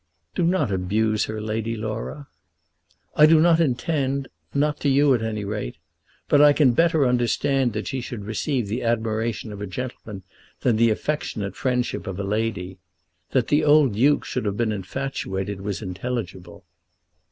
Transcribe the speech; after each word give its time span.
"Do 0.33 0.43
not 0.43 0.71
abuse 0.71 1.25
her, 1.25 1.39
Lady 1.39 1.75
Laura." 1.77 2.25
"I 3.15 3.27
do 3.27 3.39
not 3.39 3.59
intend, 3.59 4.29
not 4.51 4.79
to 4.79 4.89
you 4.89 5.13
at 5.13 5.21
any 5.21 5.45
rate. 5.45 5.75
But 6.27 6.41
I 6.41 6.53
can 6.53 6.71
better 6.73 7.05
understand 7.05 7.73
that 7.73 7.85
she 7.87 8.01
should 8.01 8.25
receive 8.25 8.67
the 8.67 8.81
admiration 8.81 9.51
of 9.53 9.61
a 9.61 9.67
gentleman 9.67 10.23
than 10.61 10.77
the 10.77 10.89
affectionate 10.89 11.55
friendship 11.55 12.07
of 12.07 12.19
a 12.19 12.23
lady. 12.23 12.79
That 13.29 13.49
the 13.49 13.63
old 13.63 13.93
Duke 13.93 14.25
should 14.25 14.45
have 14.45 14.57
been 14.57 14.71
infatuated 14.71 15.61
was 15.61 15.83
intelligible." 15.83 16.65